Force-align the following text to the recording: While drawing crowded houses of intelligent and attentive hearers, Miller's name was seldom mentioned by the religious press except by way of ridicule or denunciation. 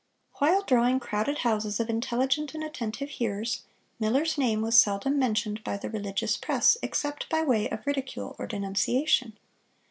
While 0.39 0.63
drawing 0.63 0.99
crowded 0.99 1.37
houses 1.45 1.79
of 1.79 1.87
intelligent 1.87 2.55
and 2.55 2.63
attentive 2.63 3.09
hearers, 3.09 3.65
Miller's 3.99 4.35
name 4.35 4.63
was 4.63 4.75
seldom 4.75 5.19
mentioned 5.19 5.63
by 5.63 5.77
the 5.77 5.91
religious 5.91 6.37
press 6.37 6.75
except 6.81 7.29
by 7.29 7.43
way 7.43 7.69
of 7.69 7.85
ridicule 7.85 8.35
or 8.39 8.47
denunciation. 8.47 9.37